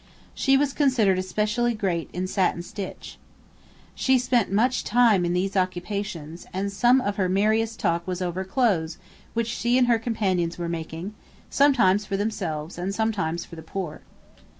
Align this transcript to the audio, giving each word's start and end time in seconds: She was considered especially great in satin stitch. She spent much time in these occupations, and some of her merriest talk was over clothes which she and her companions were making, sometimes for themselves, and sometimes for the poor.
She 0.33 0.57
was 0.57 0.73
considered 0.73 1.19
especially 1.19 1.75
great 1.75 2.09
in 2.11 2.25
satin 2.25 2.63
stitch. 2.63 3.19
She 3.93 4.17
spent 4.17 4.51
much 4.51 4.83
time 4.83 5.23
in 5.23 5.33
these 5.33 5.55
occupations, 5.55 6.47
and 6.51 6.71
some 6.71 6.99
of 7.01 7.17
her 7.17 7.29
merriest 7.29 7.79
talk 7.79 8.07
was 8.07 8.19
over 8.19 8.43
clothes 8.43 8.97
which 9.35 9.45
she 9.45 9.77
and 9.77 9.85
her 9.85 9.99
companions 9.99 10.57
were 10.57 10.67
making, 10.67 11.13
sometimes 11.51 12.07
for 12.07 12.17
themselves, 12.17 12.79
and 12.79 12.95
sometimes 12.95 13.45
for 13.45 13.55
the 13.55 13.61
poor. 13.61 14.01